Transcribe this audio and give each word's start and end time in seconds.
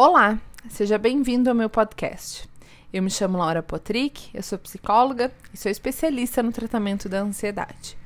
Olá, 0.00 0.38
seja 0.70 0.96
bem-vindo 0.96 1.50
ao 1.50 1.56
meu 1.56 1.68
podcast. 1.68 2.48
Eu 2.92 3.02
me 3.02 3.10
chamo 3.10 3.36
Laura 3.36 3.64
Potrick, 3.64 4.30
eu 4.32 4.44
sou 4.44 4.56
psicóloga 4.56 5.32
e 5.52 5.56
sou 5.56 5.72
especialista 5.72 6.40
no 6.40 6.52
tratamento 6.52 7.08
da 7.08 7.18
ansiedade. 7.18 7.98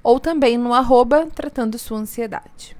ou 0.00 0.20
também 0.20 0.56
no 0.56 0.72
arroba 0.72 1.26
Tratando 1.34 1.76
Sua 1.76 1.98
Ansiedade. 1.98 2.76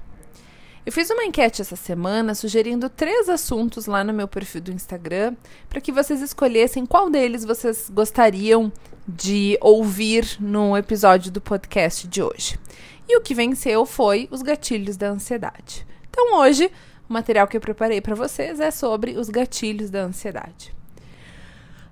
Eu 0.85 0.91
fiz 0.93 1.09
uma 1.09 1.25
enquete 1.25 1.61
essa 1.61 1.75
semana 1.75 2.33
sugerindo 2.33 2.89
três 2.89 3.27
assuntos 3.27 3.87
lá 3.87 4.05
no 4.05 4.13
meu 4.13 4.29
perfil 4.29 4.61
do 4.61 4.71
Instagram 4.71 5.35
para 5.67 5.81
que 5.81 5.91
vocês 5.91 6.21
escolhessem 6.21 6.85
qual 6.85 7.09
deles 7.09 7.43
vocês 7.43 7.89
gostariam 7.89 8.71
de 9.07 9.57
ouvir 9.61 10.37
no 10.39 10.77
episódio 10.77 11.31
do 11.31 11.41
podcast 11.41 12.07
de 12.07 12.21
hoje. 12.21 12.59
E 13.07 13.17
o 13.17 13.21
que 13.21 13.35
venceu 13.35 13.85
foi 13.85 14.27
os 14.31 14.41
gatilhos 14.41 14.95
da 14.95 15.09
ansiedade. 15.09 15.85
Então 16.09 16.37
hoje, 16.37 16.71
o 17.09 17.13
material 17.13 17.47
que 17.47 17.57
eu 17.57 17.61
preparei 17.61 17.99
para 17.99 18.15
vocês 18.15 18.59
é 18.59 18.71
sobre 18.71 19.17
os 19.17 19.29
gatilhos 19.29 19.89
da 19.89 20.01
ansiedade. 20.01 20.73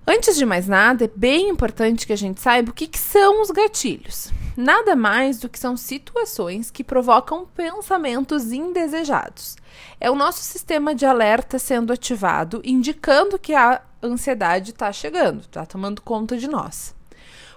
Antes 0.08 0.36
de 0.36 0.46
mais 0.46 0.68
nada, 0.68 1.06
é 1.06 1.12
bem 1.16 1.50
importante 1.50 2.08
que 2.08 2.14
a 2.14 2.18
gente 2.18 2.42
saiba 2.42 2.72
o 2.72 2.74
que, 2.74 2.88
que 2.88 2.98
são 2.98 3.42
os 3.42 3.52
gatilhos. 3.52 4.32
Nada 4.58 4.96
mais 4.96 5.40
do 5.40 5.48
que 5.48 5.60
são 5.60 5.78
situações 5.78 6.72
que 6.72 6.84
provocam 6.84 7.46
pensamentos 7.46 8.52
indesejados. 8.52 9.56
É 10.00 10.10
o 10.10 10.16
nosso 10.16 10.42
sistema 10.42 10.96
de 10.96 11.06
alerta 11.06 11.60
sendo 11.60 11.94
ativado, 11.94 12.62
indicando 12.64 13.38
que 13.38 13.54
a 13.54 13.82
ansiedade 14.02 14.72
está 14.72 14.92
chegando, 14.92 15.42
está 15.42 15.66
tomando 15.66 16.02
conta 16.02 16.36
de 16.36 16.48
nós. 16.48 16.96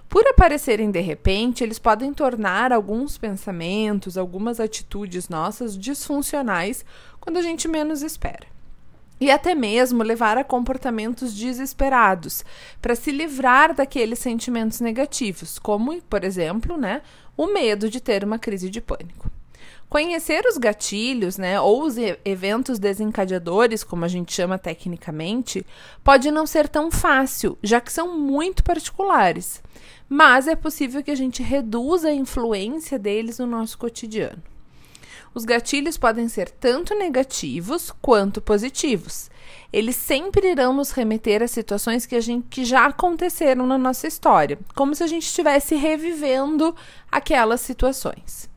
Por 0.07 0.25
aparecerem 0.27 0.91
de 0.91 1.01
repente, 1.01 1.63
eles 1.63 1.79
podem 1.79 2.13
tornar 2.13 2.71
alguns 2.71 3.17
pensamentos, 3.17 4.17
algumas 4.17 4.59
atitudes 4.59 5.27
nossas 5.29 5.77
disfuncionais 5.77 6.85
quando 7.19 7.37
a 7.37 7.41
gente 7.41 7.67
menos 7.67 8.01
espera. 8.01 8.47
E 9.19 9.31
até 9.31 9.55
mesmo 9.55 10.03
levar 10.03 10.37
a 10.37 10.43
comportamentos 10.43 11.33
desesperados, 11.33 12.43
para 12.81 12.95
se 12.95 13.11
livrar 13.11 13.73
daqueles 13.73 14.19
sentimentos 14.19 14.81
negativos, 14.81 15.57
como, 15.57 16.01
por 16.03 16.23
exemplo, 16.23 16.77
né, 16.77 17.01
o 17.37 17.47
medo 17.47 17.89
de 17.89 18.01
ter 18.01 18.23
uma 18.23 18.37
crise 18.37 18.69
de 18.69 18.81
pânico. 18.81 19.31
Conhecer 19.89 20.45
os 20.45 20.57
gatilhos, 20.57 21.37
né, 21.37 21.59
ou 21.61 21.83
os 21.83 21.95
eventos 22.23 22.79
desencadeadores, 22.79 23.83
como 23.83 24.03
a 24.03 24.07
gente 24.07 24.33
chama 24.33 24.57
tecnicamente, 24.57 25.65
pode 26.03 26.31
não 26.31 26.45
ser 26.45 26.67
tão 26.67 26.91
fácil, 26.91 27.57
já 27.61 27.79
que 27.79 27.93
são 27.93 28.17
muito 28.17 28.63
particulares. 28.63 29.61
Mas 30.09 30.47
é 30.47 30.55
possível 30.55 31.03
que 31.03 31.11
a 31.11 31.15
gente 31.15 31.41
reduza 31.41 32.09
a 32.09 32.13
influência 32.13 32.99
deles 32.99 33.39
no 33.39 33.45
nosso 33.45 33.77
cotidiano. 33.77 34.41
Os 35.35 35.43
gatilhos 35.43 35.97
podem 35.97 36.29
ser 36.29 36.49
tanto 36.49 36.95
negativos 36.95 37.91
quanto 38.01 38.41
positivos. 38.41 39.29
Eles 39.71 39.97
sempre 39.97 40.49
irão 40.49 40.73
nos 40.73 40.91
remeter 40.91 41.43
a 41.43 41.47
situações 41.47 42.05
que, 42.05 42.15
a 42.15 42.21
gente, 42.21 42.47
que 42.49 42.63
já 42.63 42.85
aconteceram 42.85 43.67
na 43.67 43.77
nossa 43.77 44.07
história, 44.07 44.57
como 44.73 44.95
se 44.95 45.03
a 45.03 45.07
gente 45.07 45.23
estivesse 45.23 45.75
revivendo 45.75 46.73
aquelas 47.11 47.59
situações. 47.59 48.49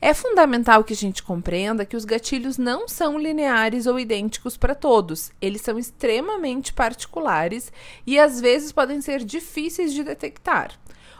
É 0.00 0.12
fundamental 0.12 0.84
que 0.84 0.92
a 0.92 0.96
gente 0.96 1.22
compreenda 1.22 1.86
que 1.86 1.96
os 1.96 2.04
gatilhos 2.04 2.58
não 2.58 2.86
são 2.86 3.18
lineares 3.18 3.86
ou 3.86 3.98
idênticos 3.98 4.56
para 4.56 4.74
todos. 4.74 5.32
Eles 5.40 5.62
são 5.62 5.78
extremamente 5.78 6.72
particulares 6.72 7.72
e 8.06 8.18
às 8.18 8.40
vezes 8.40 8.72
podem 8.72 9.00
ser 9.00 9.24
difíceis 9.24 9.92
de 9.92 10.04
detectar. 10.04 10.72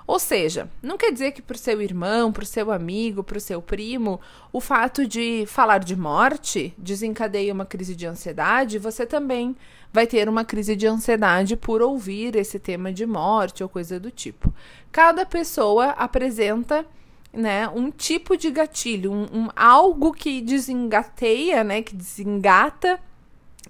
Ou 0.06 0.20
seja, 0.20 0.70
não 0.80 0.97
quer 0.97 1.10
dizer 1.10 1.32
que 1.32 1.42
para 1.42 1.56
o 1.56 1.58
seu 1.58 1.82
irmão, 1.82 2.30
para 2.30 2.44
o 2.44 2.47
seu 2.47 2.70
amigo, 2.70 3.24
para 3.24 3.38
o 3.38 3.41
seu 3.41 3.60
primo, 3.60 4.20
o 4.52 4.60
fato 4.60 5.04
de 5.04 5.44
falar 5.48 5.78
de 5.78 5.97
morte 5.97 6.72
desencadeia 6.78 7.52
uma 7.52 7.66
crise 7.66 7.97
de 7.97 8.06
ansiedade, 8.06 8.78
você 8.78 9.04
também 9.04 9.56
vai 9.93 10.06
ter 10.06 10.28
uma 10.28 10.44
crise 10.44 10.76
de 10.76 10.87
ansiedade 10.87 11.56
por 11.56 11.82
ouvir 11.82 12.37
esse 12.37 12.58
tema 12.58 12.93
de 12.93 13.04
morte 13.04 13.64
ou 13.64 13.69
coisa 13.69 13.98
do 13.98 14.10
tipo. 14.10 14.54
Cada 14.93 15.26
pessoa 15.26 15.87
apresenta 15.91 16.87
né, 17.36 17.69
um 17.69 17.91
tipo 17.91 18.36
de 18.36 18.50
gatilho, 18.50 19.12
um, 19.12 19.26
um 19.32 19.48
algo 19.54 20.12
que 20.12 20.41
desengateia, 20.41 21.62
né, 21.62 21.82
que 21.82 21.94
desengata 21.94 22.98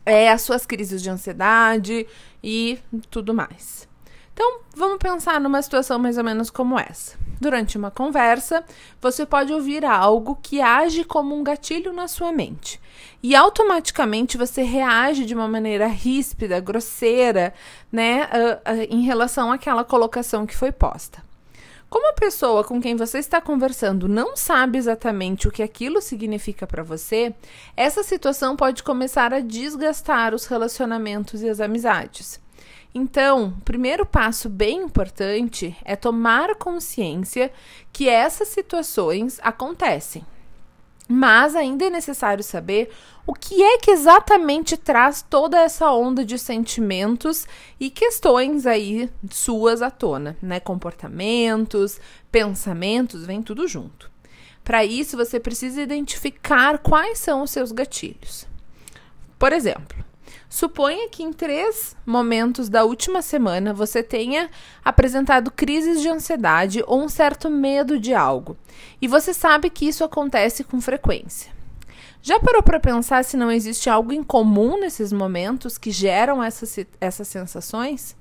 é, 0.05 0.31
as 0.31 0.43
suas 0.43 0.65
crises 0.65 1.03
de 1.03 1.11
ansiedade 1.11 2.07
e 2.43 2.79
tudo 3.11 3.35
mais. 3.35 3.89
Então, 4.33 4.61
vamos 4.75 4.99
pensar 4.99 5.41
numa 5.41 5.63
situação 5.63 5.99
mais 5.99 6.19
ou 6.19 6.25
menos 6.25 6.51
como 6.51 6.79
essa. 6.79 7.17
Durante 7.41 7.77
uma 7.77 7.91
conversa, 7.91 8.65
você 9.01 9.25
pode 9.27 9.53
ouvir 9.53 9.85
algo 9.85 10.39
que 10.41 10.61
age 10.61 11.05
como 11.05 11.35
um 11.35 11.43
gatilho 11.43 11.93
na 11.93 12.07
sua 12.07 12.33
mente. 12.33 12.81
E 13.23 13.35
automaticamente 13.35 14.37
você 14.37 14.63
reage 14.63 15.25
de 15.25 15.35
uma 15.35 15.49
maneira 15.49 15.87
ríspida, 15.87 16.61
grosseira, 16.61 17.53
né, 17.91 18.25
uh, 18.25 18.73
uh, 18.73 18.87
em 18.91 19.03
relação 19.03 19.51
àquela 19.51 19.83
colocação 19.85 20.47
que 20.47 20.57
foi 20.57 20.71
posta. 20.71 21.26
Como 21.97 22.11
a 22.11 22.13
pessoa 22.13 22.63
com 22.63 22.79
quem 22.79 22.95
você 22.95 23.19
está 23.19 23.41
conversando 23.41 24.07
não 24.07 24.37
sabe 24.37 24.77
exatamente 24.77 25.49
o 25.49 25.51
que 25.51 25.63
aquilo 25.63 26.03
significa 26.03 26.67
para 26.67 26.83
você, 26.83 27.35
essa 27.75 28.03
situação 28.03 28.55
pode 28.55 28.83
começar 28.83 29.33
a 29.33 29.41
desgastar 29.41 30.35
os 30.35 30.45
relacionamentos 30.45 31.41
e 31.41 31.49
as 31.49 31.59
amizades. 31.59 32.39
Então, 32.95 33.55
o 33.59 33.63
primeiro 33.63 34.05
passo 34.05 34.51
bem 34.51 34.83
importante 34.83 35.75
é 35.87 35.97
tomar 35.97 36.55
consciência 36.57 37.51
que 37.91 38.11
essas 38.11 38.49
situações 38.49 39.41
acontecem. 39.43 40.23
Mas 41.09 41.55
ainda 41.55 41.85
é 41.85 41.91
necessário 41.91 42.43
saber 42.43 42.91
o 43.27 43.33
que 43.33 43.63
é 43.63 43.79
que 43.79 43.91
exatamente 43.91 44.77
traz 44.77 45.23
toda 45.23 45.59
essa 45.59 45.91
onda 45.93 46.25
de 46.25 46.39
sentimentos 46.39 47.47
e 47.79 47.91
questões 47.91 48.67
aí 48.67 49.11
suas 49.31 49.83
à 49.83 49.91
tona, 49.91 50.37
né? 50.43 50.59
Comportamentos, 50.59 52.01
pensamentos, 52.31 53.25
vem 53.25 53.43
tudo 53.43 53.69
junto. 53.69 54.11
Para 54.65 54.85
isso, 54.85 55.17
você 55.17 55.39
precisa 55.39 55.81
identificar 55.81 56.79
quais 56.79 57.19
são 57.19 57.43
os 57.43 57.51
seus 57.51 57.71
gatilhos. 57.71 58.49
Por 59.39 59.53
exemplo, 59.53 60.05
Suponha 60.49 61.09
que 61.09 61.23
em 61.23 61.33
três 61.33 61.97
momentos 62.07 62.69
da 62.69 62.85
última 62.85 63.21
semana 63.21 63.75
você 63.75 64.03
tenha 64.03 64.49
apresentado 64.85 65.51
crises 65.51 66.01
de 66.01 66.09
ansiedade 66.09 66.83
ou 66.87 67.03
um 67.03 67.09
certo 67.09 67.51
medo 67.51 67.99
de 67.99 68.15
algo, 68.15 68.57
e 69.01 69.09
você 69.09 69.35
sabe 69.35 69.69
que 69.69 69.87
isso 69.87 70.05
acontece 70.05 70.63
com 70.63 70.81
frequência. 70.81 71.53
Já 72.23 72.41
parou 72.41 72.63
para 72.63 72.81
pensar 72.81 73.25
se 73.25 73.37
não 73.37 73.51
existe 73.51 73.89
algo 73.89 74.13
em 74.13 74.23
comum 74.23 74.81
nesses 74.81 75.13
momentos 75.13 75.79
que 75.79 75.91
geram 75.91 76.43
essas, 76.43 76.77
essas 77.01 77.29
sensações? 77.29 78.17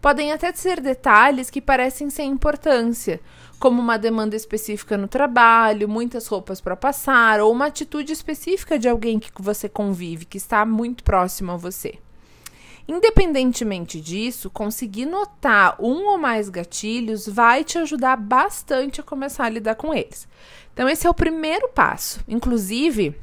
Podem 0.00 0.32
até 0.32 0.52
ser 0.52 0.80
detalhes 0.80 1.50
que 1.50 1.60
parecem 1.60 2.10
sem 2.10 2.30
importância, 2.30 3.20
como 3.58 3.80
uma 3.80 3.98
demanda 3.98 4.34
específica 4.34 4.96
no 4.96 5.06
trabalho, 5.06 5.88
muitas 5.88 6.26
roupas 6.26 6.60
para 6.60 6.76
passar, 6.76 7.40
ou 7.40 7.52
uma 7.52 7.66
atitude 7.66 8.12
específica 8.12 8.78
de 8.78 8.88
alguém 8.88 9.18
que 9.18 9.30
você 9.38 9.68
convive, 9.68 10.24
que 10.24 10.38
está 10.38 10.64
muito 10.64 11.04
próximo 11.04 11.52
a 11.52 11.56
você. 11.56 11.98
Independentemente 12.88 14.00
disso, 14.00 14.50
conseguir 14.50 15.06
notar 15.06 15.76
um 15.78 16.08
ou 16.08 16.18
mais 16.18 16.48
gatilhos 16.48 17.28
vai 17.28 17.62
te 17.62 17.78
ajudar 17.78 18.16
bastante 18.16 19.00
a 19.00 19.04
começar 19.04 19.44
a 19.44 19.50
lidar 19.50 19.76
com 19.76 19.94
eles. 19.94 20.26
Então, 20.72 20.88
esse 20.88 21.06
é 21.06 21.10
o 21.10 21.14
primeiro 21.14 21.68
passo. 21.68 22.20
Inclusive, 22.26 23.14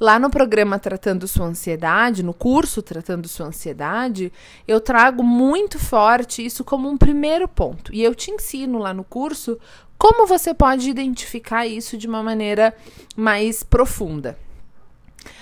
Lá 0.00 0.16
no 0.16 0.30
programa 0.30 0.78
Tratando 0.78 1.26
Sua 1.26 1.46
Ansiedade, 1.46 2.22
no 2.22 2.32
curso 2.32 2.80
Tratando 2.80 3.26
Sua 3.26 3.46
Ansiedade, 3.46 4.32
eu 4.66 4.80
trago 4.80 5.24
muito 5.24 5.76
forte 5.76 6.44
isso 6.44 6.62
como 6.62 6.88
um 6.88 6.96
primeiro 6.96 7.48
ponto. 7.48 7.92
E 7.92 8.04
eu 8.04 8.14
te 8.14 8.30
ensino 8.30 8.78
lá 8.78 8.94
no 8.94 9.02
curso 9.02 9.58
como 9.98 10.24
você 10.24 10.54
pode 10.54 10.88
identificar 10.88 11.66
isso 11.66 11.98
de 11.98 12.06
uma 12.06 12.22
maneira 12.22 12.72
mais 13.16 13.64
profunda. 13.64 14.38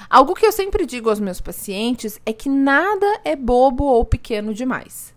Algo 0.08 0.34
que 0.34 0.46
eu 0.46 0.52
sempre 0.52 0.86
digo 0.86 1.10
aos 1.10 1.20
meus 1.20 1.40
pacientes 1.40 2.18
é 2.24 2.32
que 2.32 2.48
nada 2.48 3.20
é 3.24 3.36
bobo 3.36 3.84
ou 3.84 4.06
pequeno 4.06 4.54
demais. 4.54 5.14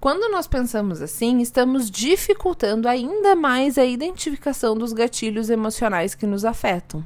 Quando 0.00 0.32
nós 0.32 0.48
pensamos 0.48 1.00
assim, 1.00 1.40
estamos 1.40 1.88
dificultando 1.88 2.88
ainda 2.88 3.36
mais 3.36 3.78
a 3.78 3.84
identificação 3.84 4.76
dos 4.76 4.92
gatilhos 4.92 5.48
emocionais 5.48 6.14
que 6.14 6.26
nos 6.26 6.44
afetam. 6.44 7.04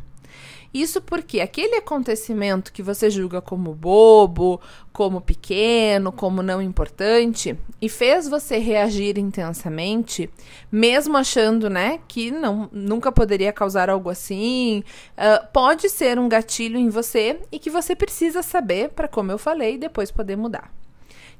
Isso 0.75 1.01
porque 1.01 1.41
aquele 1.41 1.77
acontecimento 1.77 2.73
que 2.73 2.83
você 2.83 3.09
julga 3.09 3.41
como 3.41 3.73
bobo, 3.73 4.61
como 4.93 5.21
pequeno, 5.21 6.11
como 6.11 6.43
não 6.43 6.61
importante, 6.61 7.57
e 7.81 7.89
fez 7.89 8.29
você 8.29 8.59
reagir 8.59 9.17
intensamente, 9.17 10.29
mesmo 10.73 11.17
achando, 11.17 11.71
né, 11.71 12.01
que 12.09 12.33
não, 12.33 12.69
nunca 12.73 13.13
poderia 13.13 13.53
causar 13.53 13.89
algo 13.89 14.11
assim, 14.11 14.83
uh, 15.17 15.47
pode 15.53 15.89
ser 15.89 16.19
um 16.19 16.29
gatilho 16.29 16.77
em 16.77 16.89
você 16.89 17.39
e 17.53 17.61
que 17.61 17.71
você 17.71 17.95
precisa 17.95 18.43
saber 18.43 18.89
para, 18.89 19.07
como 19.07 19.31
eu 19.31 19.39
falei, 19.39 19.79
depois 19.79 20.11
poder 20.11 20.35
mudar. 20.37 20.73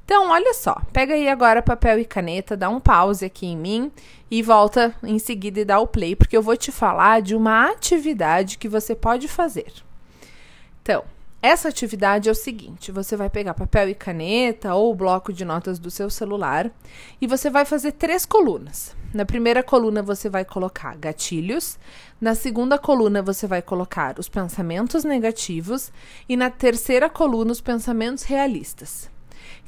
Então, 0.05 0.29
olha 0.29 0.53
só, 0.53 0.79
pega 0.93 1.15
aí 1.15 1.27
agora 1.27 1.63
papel 1.63 1.97
e 1.97 2.05
caneta, 2.05 2.55
dá 2.55 2.69
um 2.69 2.79
pause 2.79 3.25
aqui 3.25 3.47
em 3.47 3.57
mim 3.57 3.91
e 4.29 4.43
volta 4.43 4.95
em 5.01 5.17
seguida 5.17 5.59
e 5.59 5.65
dá 5.65 5.79
o 5.79 5.87
play, 5.87 6.15
porque 6.15 6.37
eu 6.37 6.43
vou 6.43 6.55
te 6.55 6.71
falar 6.71 7.23
de 7.23 7.35
uma 7.35 7.71
atividade 7.71 8.59
que 8.59 8.69
você 8.69 8.93
pode 8.93 9.27
fazer. 9.27 9.73
Então, 10.83 11.03
essa 11.41 11.69
atividade 11.69 12.29
é 12.29 12.31
o 12.31 12.35
seguinte: 12.35 12.91
você 12.91 13.15
vai 13.15 13.31
pegar 13.31 13.55
papel 13.55 13.89
e 13.89 13.95
caneta 13.95 14.75
ou 14.75 14.91
o 14.91 14.95
bloco 14.95 15.33
de 15.33 15.43
notas 15.43 15.79
do 15.79 15.89
seu 15.89 16.09
celular 16.09 16.69
e 17.19 17.25
você 17.25 17.49
vai 17.49 17.65
fazer 17.65 17.93
três 17.93 18.27
colunas. 18.27 18.95
Na 19.11 19.25
primeira 19.25 19.63
coluna 19.63 20.03
você 20.03 20.29
vai 20.29 20.45
colocar 20.45 20.95
gatilhos, 20.97 21.79
na 22.21 22.35
segunda 22.35 22.77
coluna 22.77 23.23
você 23.23 23.47
vai 23.47 23.61
colocar 23.61 24.19
os 24.19 24.29
pensamentos 24.29 25.03
negativos 25.03 25.91
e 26.29 26.37
na 26.37 26.51
terceira 26.51 27.09
coluna 27.09 27.51
os 27.51 27.61
pensamentos 27.61 28.23
realistas. 28.23 29.14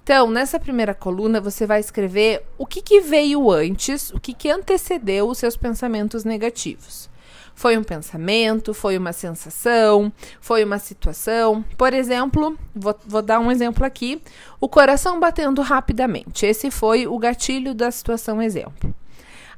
Então, 0.07 0.31
nessa 0.31 0.57
primeira 0.57 0.94
coluna, 0.94 1.42
você 1.42 1.65
vai 1.65 1.81
escrever 1.81 2.42
o 2.57 2.65
que, 2.65 2.81
que 2.81 3.01
veio 3.01 3.51
antes, 3.51 4.09
o 4.12 4.21
que, 4.21 4.33
que 4.33 4.50
antecedeu 4.50 5.27
os 5.27 5.38
seus 5.38 5.57
pensamentos 5.57 6.24
negativos. 6.24 7.09
Foi 7.54 7.77
um 7.77 7.83
pensamento, 7.83 8.74
foi 8.74 8.98
uma 8.98 9.12
sensação, 9.12 10.09
foi 10.39 10.63
uma 10.63 10.80
situação. 10.80 11.62
Por 11.77 11.94
exemplo, 11.94 12.57
vou, 12.74 12.98
vou, 13.06 13.21
dar 13.21 13.42
um 13.42 13.51
exemplo 13.51 13.83
aqui: 13.83 14.21
o 14.62 14.69
coração 14.69 15.19
batendo 15.19 15.62
rapidamente. 15.62 16.45
Esse 16.45 16.71
foi 16.71 17.06
o 17.06 17.19
gatilho 17.19 17.74
da 17.74 17.92
situação 17.92 18.42
exemplo. 18.42 18.95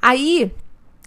Aí, 0.02 0.52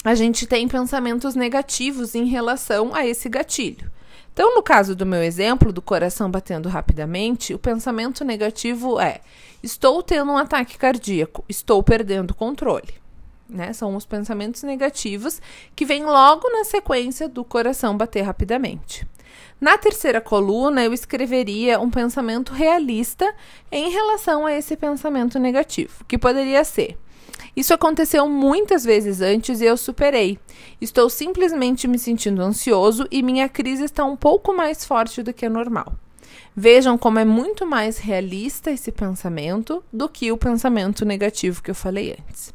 a 0.04 0.14
gente 0.14 0.46
tem 0.46 0.68
pensamentos 0.68 1.34
negativos 1.34 2.14
em 2.14 2.26
relação 2.26 2.94
a 2.94 3.04
esse 3.04 3.28
gatilho. 3.28 3.90
Então, 4.32 4.54
no 4.54 4.62
caso 4.62 4.96
do 4.96 5.04
meu 5.04 5.22
exemplo, 5.22 5.72
do 5.72 5.82
coração 5.82 6.30
batendo 6.30 6.68
rapidamente, 6.68 7.54
o 7.54 7.58
pensamento 7.58 8.24
negativo 8.24 8.98
é: 9.00 9.20
estou 9.62 10.02
tendo 10.02 10.32
um 10.32 10.38
ataque 10.38 10.78
cardíaco, 10.78 11.44
estou 11.48 11.82
perdendo 11.82 12.30
o 12.30 12.34
controle. 12.34 12.94
Né? 13.48 13.72
São 13.72 13.94
os 13.94 14.06
pensamentos 14.06 14.62
negativos 14.62 15.40
que 15.76 15.84
vêm 15.84 16.04
logo 16.04 16.48
na 16.50 16.64
sequência 16.64 17.28
do 17.28 17.44
coração 17.44 17.96
bater 17.96 18.22
rapidamente. 18.22 19.06
Na 19.60 19.78
terceira 19.78 20.20
coluna, 20.20 20.82
eu 20.82 20.92
escreveria 20.92 21.78
um 21.78 21.90
pensamento 21.90 22.52
realista 22.52 23.32
em 23.70 23.90
relação 23.90 24.44
a 24.46 24.52
esse 24.52 24.76
pensamento 24.76 25.38
negativo, 25.38 26.04
que 26.06 26.18
poderia 26.18 26.64
ser: 26.64 26.98
isso 27.56 27.74
aconteceu 27.74 28.28
muitas 28.28 28.84
vezes 28.84 29.20
antes 29.20 29.60
e 29.60 29.64
eu 29.64 29.76
superei. 29.76 30.38
Estou 30.80 31.10
simplesmente 31.10 31.86
me 31.86 31.98
sentindo 31.98 32.42
ansioso 32.42 33.06
e 33.10 33.22
minha 33.22 33.48
crise 33.48 33.84
está 33.84 34.04
um 34.04 34.16
pouco 34.16 34.54
mais 34.54 34.84
forte 34.84 35.22
do 35.22 35.32
que 35.32 35.46
a 35.46 35.50
normal. 35.50 35.94
Vejam 36.54 36.98
como 36.98 37.18
é 37.18 37.24
muito 37.24 37.66
mais 37.66 37.98
realista 37.98 38.70
esse 38.70 38.92
pensamento 38.92 39.82
do 39.92 40.08
que 40.08 40.30
o 40.30 40.36
pensamento 40.36 41.04
negativo 41.04 41.62
que 41.62 41.70
eu 41.70 41.74
falei 41.74 42.16
antes. 42.18 42.52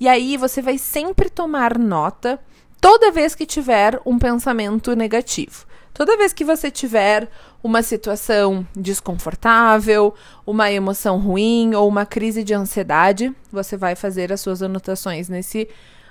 E 0.00 0.08
aí 0.08 0.36
você 0.36 0.62
vai 0.62 0.78
sempre 0.78 1.28
tomar 1.28 1.78
nota 1.78 2.40
toda 2.80 3.10
vez 3.10 3.34
que 3.34 3.46
tiver 3.46 4.00
um 4.04 4.18
pensamento 4.18 4.94
negativo. 4.94 5.66
Toda 5.94 6.16
vez 6.16 6.32
que 6.32 6.44
você 6.44 6.72
tiver 6.72 7.28
uma 7.62 7.80
situação 7.80 8.66
desconfortável, 8.74 10.12
uma 10.44 10.70
emoção 10.70 11.18
ruim 11.18 11.72
ou 11.76 11.88
uma 11.88 12.04
crise 12.04 12.42
de 12.42 12.52
ansiedade, 12.52 13.32
você 13.50 13.76
vai 13.76 13.94
fazer 13.94 14.32
as 14.32 14.40
suas 14.40 14.60
anotações 14.60 15.28
nesse, 15.28 15.68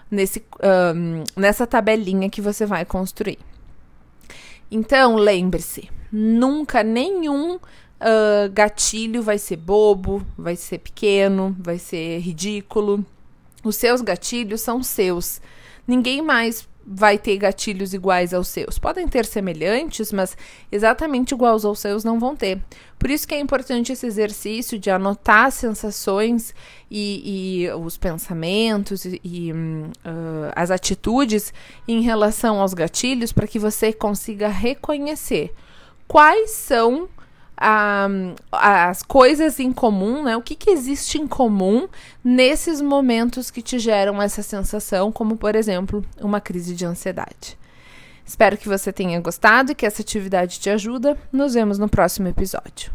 nesse, 0.10 0.42
um, 0.96 1.26
nessa 1.36 1.68
tabelinha 1.68 2.30
que 2.30 2.40
você 2.40 2.66
vai 2.66 2.86
construir. 2.86 3.38
Então, 4.72 5.18
lembre-se: 5.18 5.90
nunca 6.10 6.82
nenhum 6.82 7.56
uh, 7.56 8.50
gatilho 8.54 9.22
vai 9.22 9.38
ser 9.38 9.58
bobo, 9.58 10.26
vai 10.38 10.56
ser 10.56 10.78
pequeno, 10.78 11.54
vai 11.60 11.78
ser 11.78 12.20
ridículo. 12.20 13.06
Os 13.62 13.76
seus 13.76 14.00
gatilhos 14.00 14.62
são 14.62 14.82
seus. 14.82 15.42
Ninguém 15.86 16.22
mais 16.22 16.68
vai 16.86 17.18
ter 17.18 17.38
gatilhos 17.38 17.94
iguais 17.94 18.34
aos 18.34 18.48
seus. 18.50 18.78
Podem 18.78 19.08
ter 19.08 19.26
semelhantes, 19.26 20.12
mas 20.12 20.36
exatamente 20.72 21.34
iguais 21.34 21.64
aos 21.64 21.80
seus 21.80 22.04
não 22.04 22.20
vão 22.20 22.36
ter. 22.36 22.62
Por 23.00 23.10
isso 23.10 23.28
que 23.28 23.36
é 23.36 23.40
importante 23.40 23.92
esse 23.92 24.06
exercício 24.06 24.78
de 24.78 24.90
anotar 24.90 25.46
as 25.46 25.56
sensações 25.56 26.54
e, 26.90 27.66
e 27.66 27.72
os 27.72 27.98
pensamentos 27.98 29.06
e, 29.06 29.20
e 29.24 29.52
uh, 29.52 30.52
as 30.56 30.72
atitudes 30.72 31.54
em 31.88 32.02
relação 32.02 32.62
aos 32.62 32.74
gatilhos 32.74 33.32
para 33.32 33.48
que 33.48 33.60
você 33.60 33.92
consiga 33.92 34.48
reconhecer 34.48 35.54
quais 36.08 36.52
são 36.52 37.10
a, 37.64 38.10
as 38.52 39.02
coisas 39.02 39.58
em 39.60 39.72
comum, 39.72 40.24
né? 40.24 40.36
O 40.36 40.42
que, 40.42 40.54
que 40.54 40.70
existe 40.70 41.18
em 41.18 41.26
comum 41.26 41.88
nesses 42.22 42.82
momentos 42.82 43.50
que 43.50 43.62
te 43.62 43.80
geram 43.80 44.22
essa 44.22 44.44
sensação, 44.44 45.12
como 45.12 45.38
por 45.38 45.56
exemplo, 45.56 46.04
uma 46.20 46.42
crise 46.42 46.76
de 46.76 46.86
ansiedade. 46.86 47.58
Espero 48.26 48.58
que 48.58 48.68
você 48.68 48.92
tenha 48.92 49.20
gostado 49.22 49.72
e 49.72 49.76
que 49.76 49.86
essa 49.86 50.02
atividade 50.02 50.60
te 50.60 50.70
ajuda. 50.70 51.18
Nos 51.32 51.54
vemos 51.54 51.80
no 51.80 51.88
próximo 51.88 52.28
episódio. 52.28 52.92